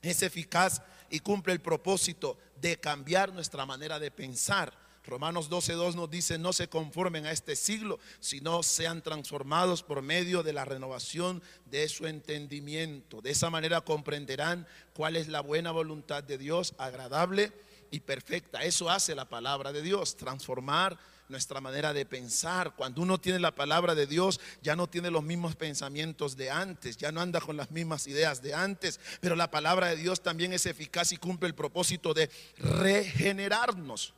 [0.01, 4.83] es eficaz y cumple el propósito de cambiar nuestra manera de pensar.
[5.05, 10.45] Romanos 12.2 nos dice, no se conformen a este siglo, sino sean transformados por medio
[10.45, 13.21] de la renovación de su entendimiento.
[13.21, 17.53] De esa manera comprenderán cuál es la buena voluntad de Dios, agradable
[17.91, 18.63] y perfecta.
[18.63, 20.99] Eso hace la palabra de Dios, transformar
[21.33, 22.77] nuestra manera de pensar.
[22.77, 26.97] Cuando uno tiene la palabra de Dios, ya no tiene los mismos pensamientos de antes,
[26.97, 30.53] ya no anda con las mismas ideas de antes, pero la palabra de Dios también
[30.53, 34.15] es eficaz y cumple el propósito de regenerarnos.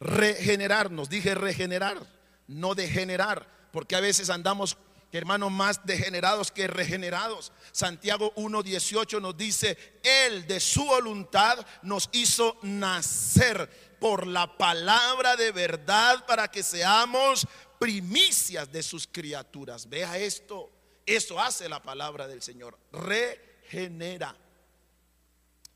[0.00, 1.98] Regenerarnos, dije regenerar,
[2.46, 4.78] no degenerar, porque a veces andamos
[5.12, 7.52] hermanos más degenerados que regenerados.
[7.72, 15.52] Santiago 1.18 nos dice, Él de su voluntad nos hizo nacer por la palabra de
[15.52, 17.46] verdad para que seamos
[17.78, 19.88] primicias de sus criaturas.
[19.88, 20.70] Vea esto,
[21.06, 24.36] eso hace la palabra del Señor, regenera.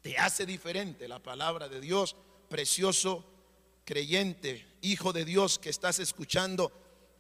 [0.01, 2.17] Te hace diferente la palabra de Dios,
[2.49, 3.25] precioso
[3.85, 6.73] creyente, hijo de Dios que estás escuchando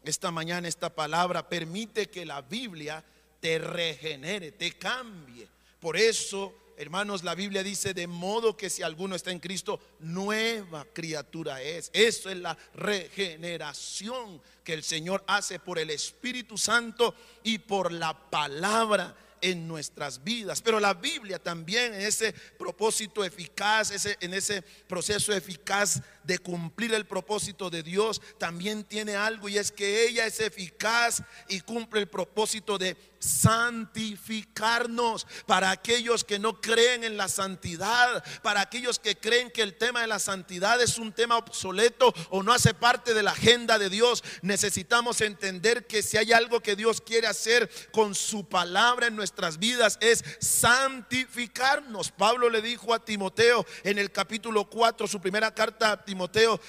[0.05, 1.49] esta mañana esta palabra.
[1.49, 3.05] Permite que la Biblia
[3.41, 5.49] te regenere, te cambie.
[5.81, 10.87] Por eso hermanos, la Biblia dice, de modo que si alguno está en Cristo, nueva
[10.93, 11.91] criatura es.
[11.93, 18.31] Eso es la regeneración que el Señor hace por el Espíritu Santo y por la
[18.31, 20.63] palabra en nuestras vidas.
[20.63, 26.95] Pero la Biblia también en ese propósito eficaz, ese, en ese proceso eficaz de cumplir
[26.95, 32.01] el propósito de Dios, también tiene algo y es que ella es eficaz y cumple
[32.01, 39.17] el propósito de santificarnos para aquellos que no creen en la santidad, para aquellos que
[39.17, 43.15] creen que el tema de la santidad es un tema obsoleto o no hace parte
[43.15, 44.23] de la agenda de Dios.
[44.43, 49.59] Necesitamos entender que si hay algo que Dios quiere hacer con su palabra en nuestras
[49.59, 52.11] vidas es santificarnos.
[52.11, 56.14] Pablo le dijo a Timoteo en el capítulo 4, su primera carta a Timoteo,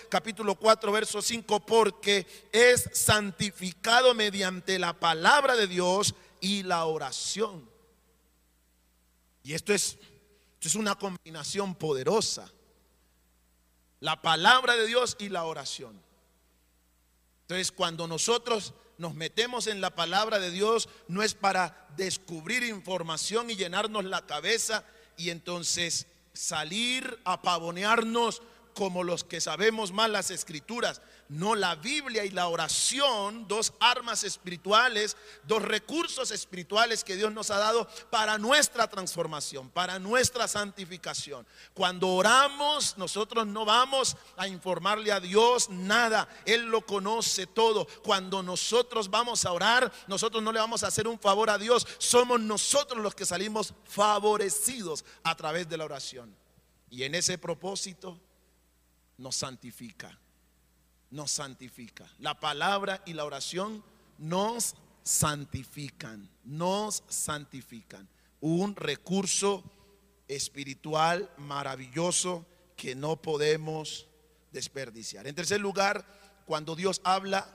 [0.10, 7.69] capítulo 4, verso 5, porque es santificado mediante la palabra de Dios y la oración.
[9.43, 9.97] Y esto es,
[10.55, 12.51] esto es una combinación poderosa.
[13.99, 16.01] La palabra de Dios y la oración.
[17.41, 23.49] Entonces, cuando nosotros nos metemos en la palabra de Dios, no es para descubrir información
[23.49, 24.84] y llenarnos la cabeza
[25.17, 28.41] y entonces salir a pavonearnos
[28.76, 31.02] como los que sabemos más las escrituras.
[31.28, 37.50] No, la Biblia y la oración, dos armas espirituales, dos recursos espirituales que Dios nos
[37.50, 41.48] ha dado para nuestra transformación, para nuestra santificación.
[41.74, 47.88] Cuando oramos, nosotros no vamos a informarle a Dios nada, Él lo conoce todo.
[48.04, 51.88] Cuando nosotros vamos a orar, nosotros no le vamos a hacer un favor a Dios,
[51.98, 56.36] somos nosotros los que salimos favorecidos a través de la oración.
[56.90, 58.20] Y en ese propósito
[59.17, 60.17] nos santifica
[61.15, 62.06] nos santifica.
[62.19, 63.84] La palabra y la oración
[64.17, 68.08] nos santifican, nos santifican.
[68.41, 69.63] Un recurso
[70.28, 74.08] espiritual maravilloso que no podemos
[74.51, 75.25] desperdiciar.
[75.28, 76.06] En tercer lugar,
[76.45, 77.47] cuando Dios habla,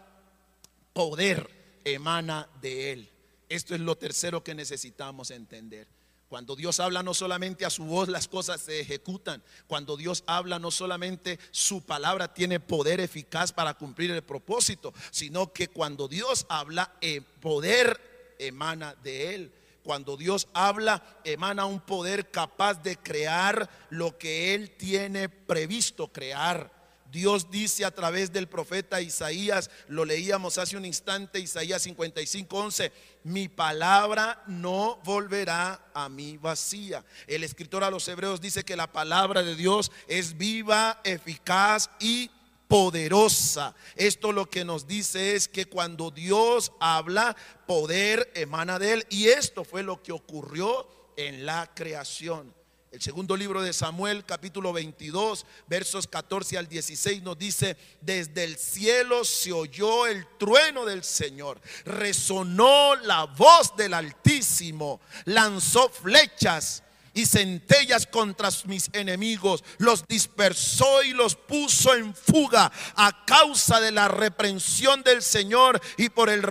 [0.93, 3.11] poder emana de Él.
[3.49, 5.89] Esto es lo tercero que necesitamos entender.
[6.31, 9.43] Cuando Dios habla no solamente a su voz las cosas se ejecutan.
[9.67, 15.53] Cuando Dios habla no solamente su palabra tiene poder eficaz para cumplir el propósito, sino
[15.53, 19.53] que cuando Dios habla, el eh, poder emana de él.
[19.83, 26.80] Cuando Dios habla, emana un poder capaz de crear lo que Él tiene previsto crear.
[27.11, 32.93] Dios dice a través del profeta Isaías, lo leíamos hace un instante, Isaías 55, 11,
[33.25, 37.05] mi palabra no volverá a mí vacía.
[37.27, 42.31] El escritor a los hebreos dice que la palabra de Dios es viva, eficaz y
[42.69, 43.75] poderosa.
[43.97, 49.07] Esto lo que nos dice es que cuando Dios habla, poder emana de él.
[49.11, 52.55] Y esto fue lo que ocurrió en la creación.
[52.91, 58.57] El segundo libro de Samuel, capítulo 22, versos 14 al 16, nos dice, desde el
[58.57, 66.83] cielo se oyó el trueno del Señor, resonó la voz del Altísimo, lanzó flechas
[67.15, 73.93] y centellas contra mis enemigos, los dispersó y los puso en fuga a causa de
[73.93, 76.43] la reprensión del Señor y por el,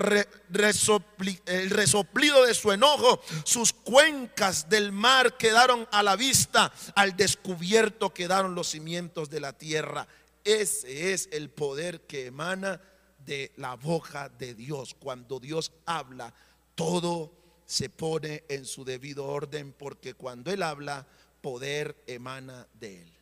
[0.50, 3.22] resoplido de su enojo.
[3.44, 9.54] Sus cuencas del mar quedaron a la vista, al descubierto quedaron los cimientos de la
[9.54, 10.08] tierra.
[10.44, 12.82] Ese es el poder que emana
[13.26, 14.96] de la boca de Dios.
[14.98, 16.34] Cuando Dios habla,
[16.76, 17.39] todo
[17.70, 21.06] se pone en su debido orden porque cuando Él habla,
[21.40, 23.14] poder emana de Él.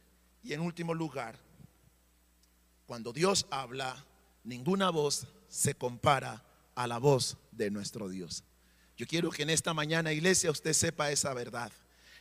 [0.42, 1.38] Y en último lugar,
[2.86, 4.06] cuando Dios habla,
[4.46, 8.46] ninguna voz se compara a la voz de nuestro Dios.
[8.96, 11.74] Yo quiero que en esta mañana, iglesia, usted sepa esa verdad.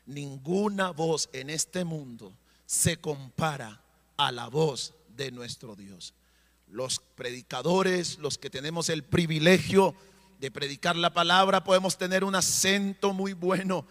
[0.05, 2.37] Ninguna voz en este mundo
[2.67, 3.85] se compara
[4.17, 6.12] a la voz de nuestro Dios.
[6.67, 9.95] Los predicadores, los que tenemos el privilegio
[10.38, 13.87] de predicar la palabra podemos tener un acento muy bueno.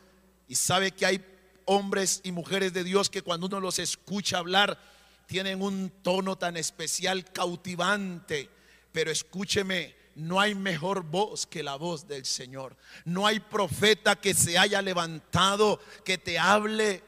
[0.47, 1.25] Y sabe que hay
[1.65, 4.79] hombres y mujeres de Dios que cuando uno los escucha hablar
[5.25, 8.49] tienen un tono tan especial, cautivante.
[8.91, 12.77] Pero escúcheme, no hay mejor voz que la voz del Señor.
[13.05, 17.03] No hay profeta que se haya levantado, que te hable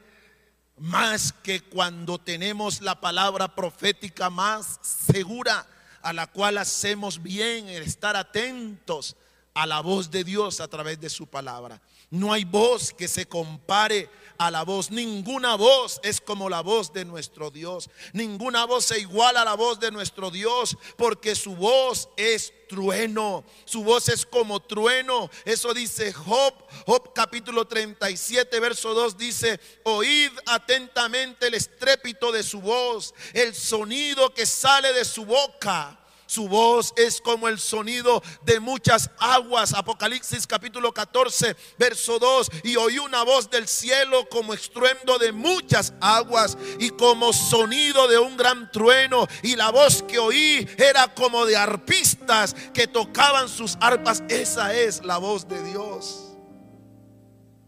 [0.76, 5.66] más que cuando tenemos la palabra profética más segura,
[6.02, 9.16] a la cual hacemos bien en estar atentos
[9.58, 11.82] a la voz de Dios a través de su palabra.
[12.10, 14.92] No hay voz que se compare a la voz.
[14.92, 17.90] Ninguna voz es como la voz de nuestro Dios.
[18.12, 23.44] Ninguna voz se iguala a la voz de nuestro Dios porque su voz es trueno.
[23.64, 25.28] Su voz es como trueno.
[25.44, 26.54] Eso dice Job.
[26.86, 34.32] Job capítulo 37 verso 2 dice, oíd atentamente el estrépito de su voz, el sonido
[34.32, 35.98] que sale de su boca.
[36.28, 39.72] Su voz es como el sonido de muchas aguas.
[39.72, 42.50] Apocalipsis capítulo 14, verso 2.
[42.64, 48.18] Y oí una voz del cielo como estruendo de muchas aguas y como sonido de
[48.18, 49.26] un gran trueno.
[49.42, 54.22] Y la voz que oí era como de arpistas que tocaban sus arpas.
[54.28, 56.34] Esa es la voz de Dios.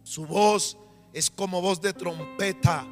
[0.03, 0.77] Su voz
[1.14, 2.87] es como voz de trompeta.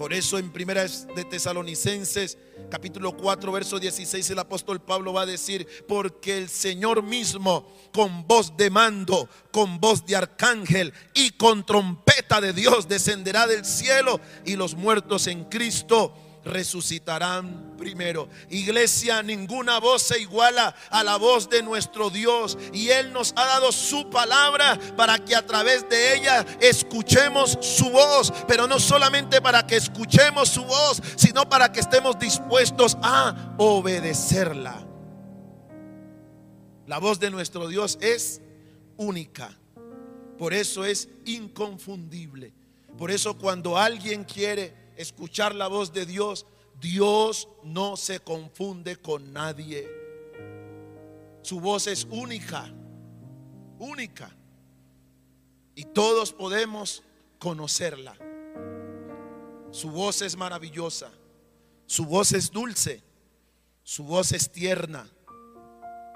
[0.00, 2.38] Por eso en primera de Tesalonicenses
[2.70, 8.26] capítulo 4, verso 16, el apóstol Pablo va a decir, porque el Señor mismo, con
[8.26, 14.22] voz de mando, con voz de arcángel y con trompeta de Dios, descenderá del cielo
[14.46, 18.28] y los muertos en Cristo resucitarán primero.
[18.48, 22.56] Iglesia, ninguna voz se iguala a la voz de nuestro Dios.
[22.72, 27.90] Y Él nos ha dado su palabra para que a través de ella escuchemos su
[27.90, 28.32] voz.
[28.46, 34.86] Pero no solamente para que escuchemos su voz, sino para que estemos dispuestos a obedecerla.
[36.86, 38.40] La voz de nuestro Dios es
[38.96, 39.56] única.
[40.38, 42.52] Por eso es inconfundible.
[42.96, 46.46] Por eso cuando alguien quiere escuchar la voz de Dios,
[46.80, 49.88] Dios no se confunde con nadie.
[51.42, 52.72] Su voz es única,
[53.78, 54.30] única.
[55.74, 57.02] Y todos podemos
[57.38, 58.16] conocerla.
[59.70, 61.10] Su voz es maravillosa.
[61.86, 63.02] Su voz es dulce.
[63.82, 65.08] Su voz es tierna.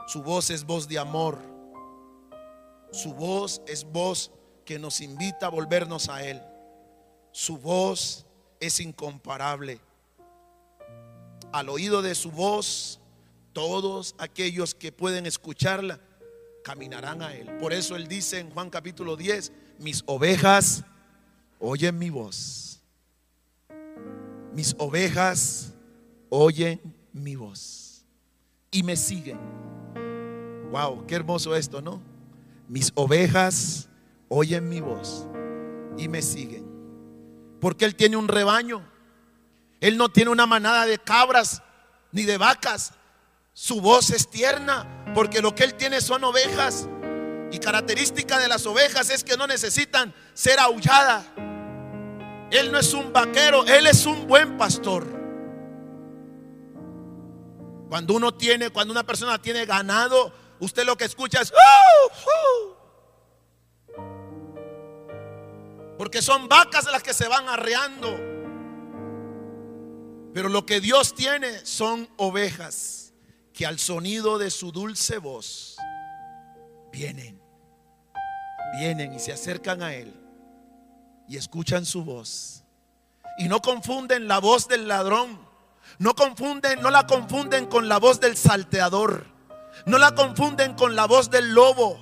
[0.06, 1.38] Su voz es voz de amor.
[2.92, 4.30] Su voz es voz
[4.64, 6.40] que nos invita a volvernos a Él.
[7.32, 8.26] Su voz
[8.60, 9.80] es incomparable.
[11.52, 13.00] Al oído de su voz,
[13.52, 16.00] todos aquellos que pueden escucharla
[16.64, 17.56] caminarán a Él.
[17.58, 20.84] Por eso Él dice en Juan capítulo 10, mis ovejas
[21.60, 22.80] oyen mi voz.
[24.52, 25.72] Mis ovejas
[26.28, 26.80] oyen
[27.12, 28.04] mi voz
[28.70, 29.38] y me siguen.
[30.70, 32.02] Wow, qué hermoso esto, ¿no?
[32.68, 33.88] Mis ovejas
[34.28, 35.26] oyen mi voz
[35.96, 36.73] y me siguen.
[37.64, 38.87] Porque Él tiene un rebaño.
[39.81, 41.62] Él no tiene una manada de cabras
[42.12, 42.92] ni de vacas.
[43.55, 46.87] Su voz es tierna porque lo que Él tiene son ovejas.
[47.50, 51.24] Y característica de las ovejas es que no necesitan ser aulladas.
[52.50, 55.07] Él no es un vaquero, Él es un buen pastor.
[57.88, 62.12] Cuando uno tiene, cuando una persona tiene ganado, usted lo que escucha es ¡Uh!
[62.12, 62.73] ¡Uh!
[65.98, 68.10] Porque son vacas las que se van arreando.
[70.32, 73.12] Pero lo que Dios tiene son ovejas
[73.52, 75.76] que al sonido de su dulce voz
[76.92, 77.40] vienen,
[78.76, 80.12] vienen y se acercan a Él
[81.28, 82.64] y escuchan su voz.
[83.38, 85.38] Y no confunden la voz del ladrón,
[85.98, 89.26] no confunden, no la confunden con la voz del salteador,
[89.86, 91.98] no la confunden con la voz del lobo.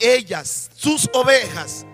[0.00, 1.86] Ellas, sus ovejas,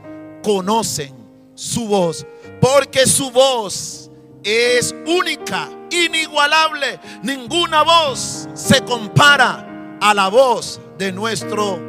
[0.45, 1.15] conocen
[1.55, 2.27] su voz,
[2.61, 4.11] porque su voz
[4.45, 7.01] es única, inigualable.
[7.23, 11.81] Ninguna voz se compara a la voz de nuestro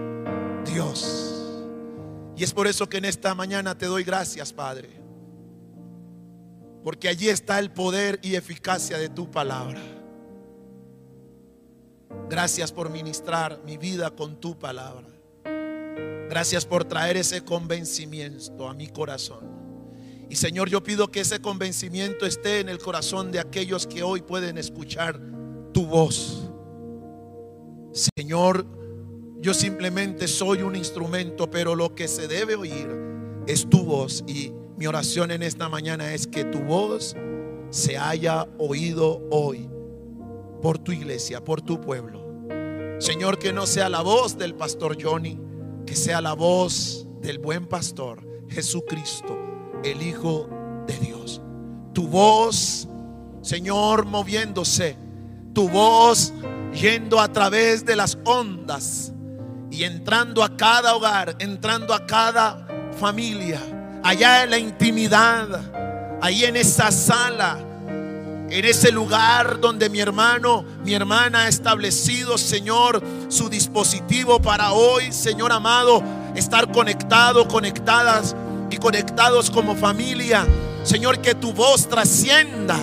[0.66, 1.22] Dios.
[2.38, 4.90] Y es por eso que en esta mañana te doy gracias, Padre.
[6.84, 9.82] Porque allí está el poder y eficacia de tu palabra.
[12.30, 15.15] Gracias por ministrar mi vida con tu palabra.
[16.30, 19.56] Gracias por traer ese convencimiento a mi corazón.
[20.30, 24.22] Y Señor, yo pido que ese convencimiento esté en el corazón de aquellos que hoy
[24.22, 25.20] pueden escuchar
[25.72, 26.50] tu voz.
[28.18, 28.66] Señor,
[29.40, 32.90] yo simplemente soy un instrumento, pero lo que se debe oír
[33.48, 34.24] es tu voz.
[34.28, 37.16] Y mi oración en esta mañana es que tu voz
[37.70, 39.70] se haya oído hoy
[40.62, 42.26] por tu iglesia, por tu pueblo.
[43.00, 45.40] Señor, que no sea la voz del pastor Johnny,
[45.86, 49.38] que sea la voz del buen pastor Jesucristo,
[49.84, 50.50] el Hijo
[50.88, 51.42] de Dios.
[51.94, 52.88] Tu voz,
[53.42, 54.98] Señor, moviéndose.
[55.54, 56.34] Tu voz
[56.74, 59.14] yendo a través de las ondas
[59.72, 62.68] y entrando a cada hogar, entrando a cada
[62.98, 63.60] familia,
[64.04, 67.65] allá en la intimidad, ahí en esa sala,
[68.50, 75.12] en ese lugar donde mi hermano, mi hermana ha establecido, Señor, su dispositivo para hoy,
[75.12, 76.04] Señor amado,
[76.36, 78.36] estar conectado, conectadas
[78.70, 80.46] y conectados como familia.
[80.84, 82.78] Señor, que tu voz trascienda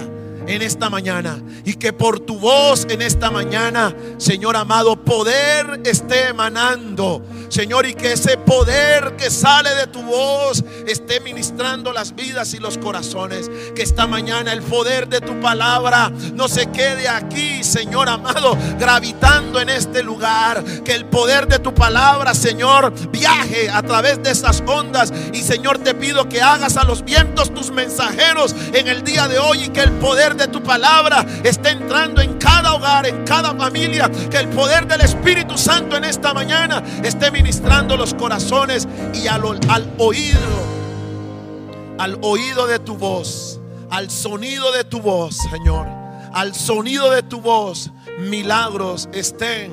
[0.47, 1.41] en esta mañana.
[1.65, 7.23] Y que por tu voz en esta mañana, Señor amado, poder esté emanando.
[7.53, 12.59] Señor, y que ese poder que sale de tu voz esté ministrando las vidas y
[12.59, 13.51] los corazones.
[13.77, 19.61] Que esta mañana el poder de tu palabra no se quede aquí, Señor amado, gravitando
[19.61, 20.65] en este lugar.
[20.83, 25.13] Que el poder de tu palabra, Señor, viaje a través de esas ondas.
[25.35, 29.39] Y Señor, te pido que hagas a los vientos tus mensajeros en el día de
[29.39, 33.55] hoy y que el poder de tu palabra esté entrando en cada hogar, en cada
[33.55, 34.11] familia.
[34.31, 37.42] Que el poder del Espíritu Santo en esta mañana esté ministrando
[37.97, 40.39] los corazones y al, al oído,
[41.99, 45.87] al oído de tu voz, al sonido de tu voz, Señor.
[46.33, 49.71] Al sonido de tu voz, milagros estén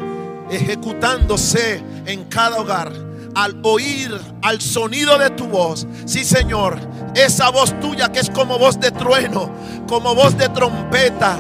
[0.52, 5.88] ejecutándose en cada hogar al oír al sonido de tu voz.
[6.06, 6.80] Sí, Señor,
[7.16, 9.52] esa voz tuya que es como voz de trueno,
[9.88, 11.38] como voz de trompeta,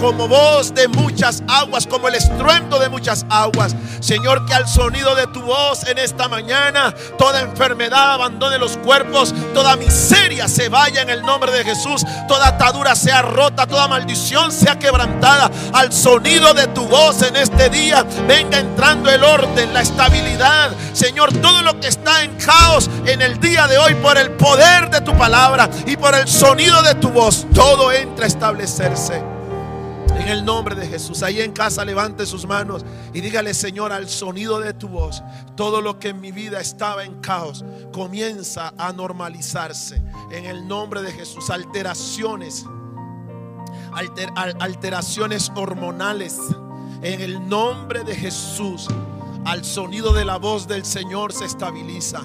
[0.00, 3.76] como voz de muchas aguas, como el estruendo de muchas aguas.
[4.00, 9.34] Señor, que al sonido de tu voz en esta mañana, toda enfermedad abandone los cuerpos,
[9.52, 14.50] toda miseria se vaya en el nombre de Jesús, toda atadura sea rota, toda maldición
[14.50, 15.50] sea quebrantada.
[15.74, 20.70] Al sonido de tu voz en este día, venga entrando el orden, la estabilidad.
[20.94, 24.90] Señor, todo lo que está en caos en el día de hoy por el poder
[24.90, 29.22] de tu palabra y por el sonido de tu voz, todo entra a establecerse.
[30.16, 34.08] En el nombre de Jesús, ahí en casa levante sus manos y dígale, Señor, al
[34.08, 35.22] sonido de tu voz,
[35.56, 40.02] todo lo que en mi vida estaba en caos comienza a normalizarse.
[40.30, 42.66] En el nombre de Jesús, alteraciones,
[44.58, 46.38] alteraciones hormonales.
[47.02, 48.88] En el nombre de Jesús,
[49.44, 52.22] al sonido de la voz del Señor se estabiliza.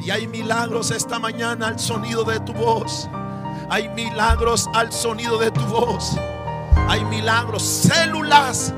[0.00, 3.08] Y hay milagros esta mañana al sonido de tu voz.
[3.70, 6.16] Hay milagros al sonido de tu voz.
[6.88, 8.74] Hay milagros, células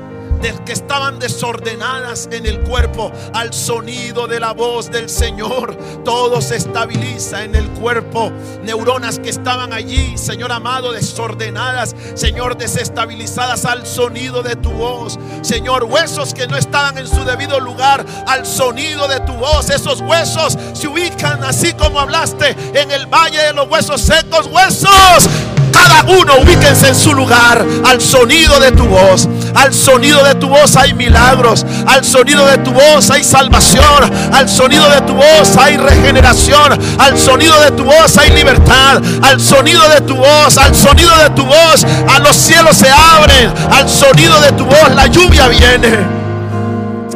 [0.65, 5.75] que estaban desordenadas en el cuerpo al sonido de la voz del Señor.
[6.03, 8.31] Todo se estabiliza en el cuerpo.
[8.63, 15.17] Neuronas que estaban allí, Señor amado, desordenadas, Señor, desestabilizadas al sonido de tu voz.
[15.41, 19.69] Señor, huesos que no estaban en su debido lugar al sonido de tu voz.
[19.69, 24.47] Esos huesos se ubican así como hablaste en el valle de los huesos secos.
[24.47, 25.29] Huesos
[25.75, 30.49] cada uno ubíquense en su lugar al sonido de tu voz, Al sonido de tu
[30.49, 31.65] voz hay milagros.
[31.87, 34.11] Al sonido de tu voz hay salvación.
[34.33, 36.77] Al sonido de tu voz hay regeneración.
[36.99, 39.01] Al sonido de tu voz hay libertad.
[39.21, 43.51] Al sonido de tu voz, al sonido de tu voz, a los cielos se abren.
[43.71, 45.97] Al sonido de tu voz la lluvia viene.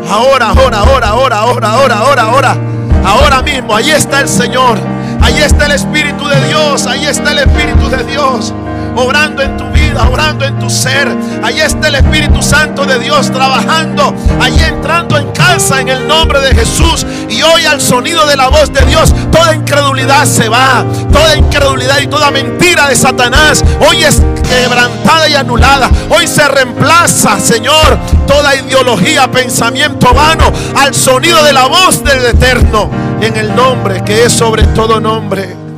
[0.10, 2.58] Ahora, ahora, ahora, ahora, ahora, ahora, ahora, ahora.
[3.06, 4.80] Ahora mismo, ahí está el Señor.
[5.22, 6.88] Ahí está el Espíritu de Dios.
[6.88, 8.54] Ahí está el Espíritu de Dios
[8.96, 11.08] obrando en tu vida, obrando en tu ser.
[11.44, 16.40] Ahí está el Espíritu Santo de Dios trabajando, ahí entrando en casa en el nombre
[16.42, 17.06] de Jesús.
[17.30, 22.00] Y hoy al sonido de la voz de Dios, toda incredulidad se va, toda incredulidad
[22.00, 25.90] y toda mentira de Satanás hoy es quebrantada y anulada.
[26.10, 32.90] Hoy se reemplaza, Señor, toda ideología, pensamiento vano al sonido de la voz del Eterno
[33.22, 35.69] en el nombre que es sobre todo nombre.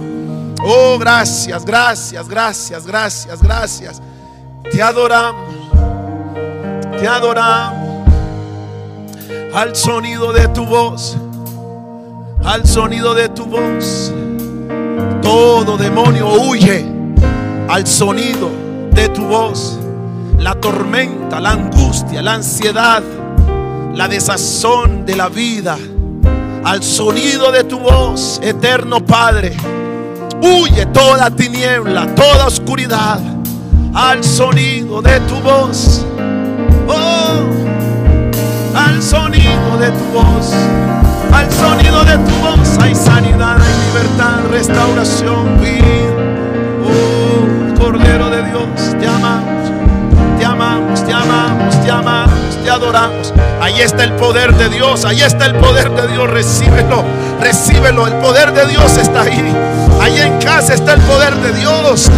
[0.64, 4.02] Oh, gracias, gracias, gracias, gracias, gracias.
[4.72, 5.54] Te adoramos.
[7.00, 8.08] Te adoramos.
[9.54, 11.18] Al sonido de tu voz.
[12.44, 14.14] Al sonido de tu voz.
[15.22, 16.86] Todo demonio huye
[17.72, 18.52] al sonido
[18.92, 19.80] de tu voz.
[20.38, 23.02] La tormenta, la angustia, la ansiedad,
[23.94, 25.78] la desazón de la vida.
[26.64, 29.56] Al sonido de tu voz, eterno Padre.
[30.42, 33.20] Huye toda tiniebla, toda oscuridad
[33.94, 36.06] al sonido de tu voz.
[36.88, 37.46] Oh,
[38.76, 40.52] al sonido de tu voz.
[41.32, 45.86] Al sonido de tu voz hay sanidad, hay libertad, restauración, vida.
[46.84, 49.72] Oh, Cordero de Dios, te amamos,
[50.38, 51.61] te amamos, te amamos,
[52.64, 53.34] te adoramos.
[53.62, 57.04] Ahí está el poder de Dios, ahí está el poder de Dios, recíbelo,
[57.40, 59.54] recíbelo, el poder de Dios está ahí.
[60.02, 62.10] Ahí en casa está el poder de Dios.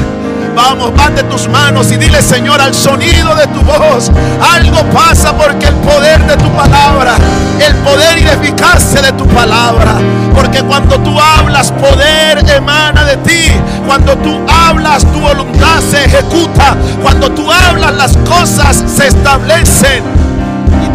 [0.55, 4.11] Vamos, de tus manos y dile, Señor, al sonido de tu voz,
[4.53, 7.15] algo pasa porque el poder de tu palabra,
[7.59, 9.95] el poder y eficacia de tu palabra,
[10.35, 12.23] porque cuando tú hablas, poder
[12.55, 13.51] emana de ti.
[13.85, 16.75] Cuando tú hablas, tu voluntad se ejecuta.
[17.01, 20.22] Cuando tú hablas, las cosas se establecen.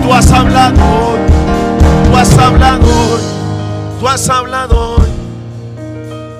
[0.08, 1.18] Tú has hablado
[2.06, 3.18] tú has hablado
[4.00, 5.08] tú has hablado hoy.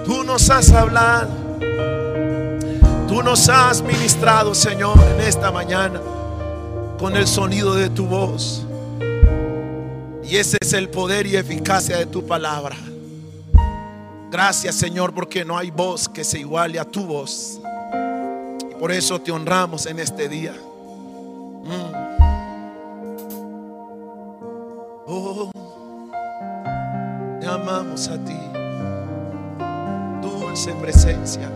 [0.07, 1.29] Tú nos has hablado.
[3.07, 6.01] Tú nos has ministrado, Señor, en esta mañana
[6.99, 8.65] con el sonido de tu voz.
[10.25, 12.77] Y ese es el poder y eficacia de tu palabra.
[14.31, 17.61] Gracias, Señor, porque no hay voz que se iguale a tu voz.
[18.63, 20.55] Y por eso te honramos en este día.
[21.65, 22.08] Mm.
[25.11, 25.51] Oh,
[27.41, 28.37] te amamos a ti
[30.21, 31.51] dulce presencia.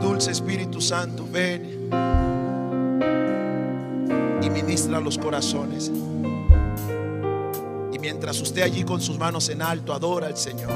[0.00, 1.88] Dulce Espíritu Santo, ven
[4.42, 5.92] y ministra los corazones.
[7.92, 10.72] Y mientras usted allí con sus manos en alto adora al Señor,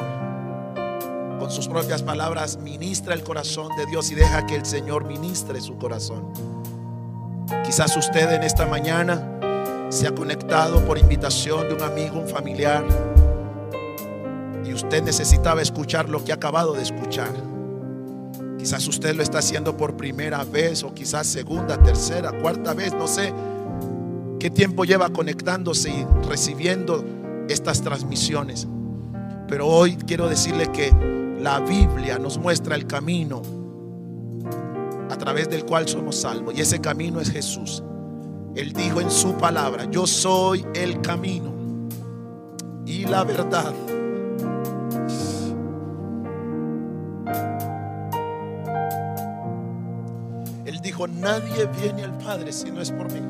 [1.41, 5.61] con sus propias palabras ministra el corazón de Dios y deja que el Señor ministre
[5.61, 6.33] su corazón.
[7.65, 9.38] Quizás usted en esta mañana
[9.89, 12.85] se ha conectado por invitación de un amigo, un familiar
[14.79, 17.33] usted necesitaba escuchar lo que ha acabado de escuchar.
[18.59, 23.09] Quizás usted lo está haciendo por primera vez o quizás segunda, tercera, cuarta vez, no
[23.09, 23.33] sé
[24.39, 27.05] qué tiempo lleva conectándose y recibiendo
[27.49, 28.69] estas transmisiones.
[29.49, 30.93] Pero hoy quiero decirle que
[31.41, 33.43] la Biblia nos muestra el camino
[35.11, 36.55] a través del cual somos salvos.
[36.57, 37.83] Y ese camino es Jesús.
[38.55, 41.53] Él dijo en su palabra, yo soy el camino
[42.87, 43.75] y la verdad.
[51.07, 53.21] Nadie viene al Padre si no es por mí.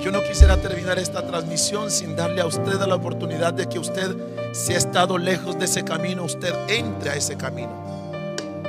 [0.00, 4.16] Yo no quisiera terminar esta transmisión sin darle a usted la oportunidad de que usted,
[4.52, 7.72] si ha estado lejos de ese camino, usted entre a ese camino.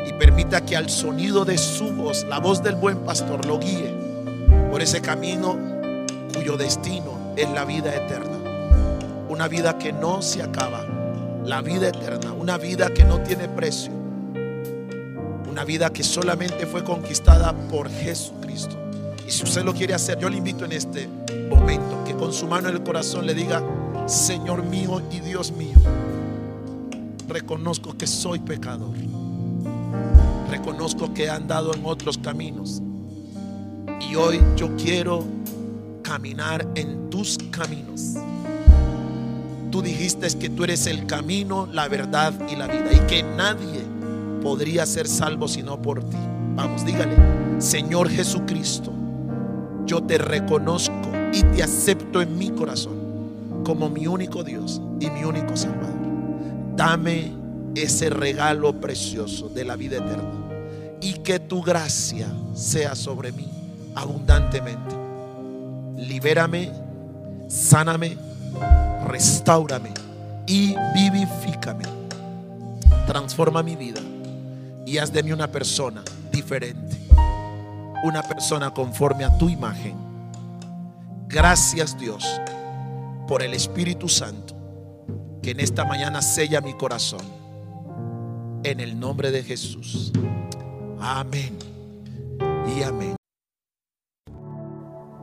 [0.08, 4.09] Y permita que al sonido de su voz, la voz del buen pastor, lo guíe
[4.70, 5.58] por ese camino
[6.34, 8.38] cuyo destino es la vida eterna.
[9.30, 10.86] Una vida que no se acaba,
[11.46, 14.00] la vida eterna, una vida que no tiene precio
[15.60, 18.78] una vida que solamente fue conquistada por Jesucristo.
[19.28, 21.10] Y si usted lo quiere hacer, yo le invito en este
[21.50, 23.62] momento que con su mano en el corazón le diga,
[24.06, 25.76] Señor mío y Dios mío,
[27.28, 28.96] reconozco que soy pecador.
[30.50, 32.82] Reconozco que he andado en otros caminos.
[34.00, 35.26] Y hoy yo quiero
[36.02, 38.16] caminar en tus caminos.
[39.72, 42.92] Tú dijiste que tú eres el camino, la verdad y la vida.
[42.92, 43.84] Y que nadie
[44.42, 46.18] podría ser salvo sino por ti.
[46.56, 47.16] Vamos, dígale,
[47.60, 48.92] Señor Jesucristo,
[49.86, 55.24] yo te reconozco y te acepto en mi corazón como mi único Dios y mi
[55.24, 56.00] único Salvador.
[56.76, 57.34] Dame
[57.76, 63.59] ese regalo precioso de la vida eterna y que tu gracia sea sobre mí
[63.96, 64.96] abundantemente.
[65.98, 66.72] Libérame,
[67.48, 68.18] sáname,
[69.08, 69.94] restaurame
[70.48, 71.86] y vivifícame.
[73.06, 74.02] Transforma mi vida
[74.86, 76.98] y haz de mí una persona diferente,
[78.04, 79.96] una persona conforme a tu imagen.
[81.28, 82.26] Gracias Dios
[83.28, 84.56] por el Espíritu Santo
[85.42, 87.22] que en esta mañana sella mi corazón.
[88.64, 90.12] En el nombre de Jesús.
[91.00, 91.58] Amén
[92.76, 93.19] y amén.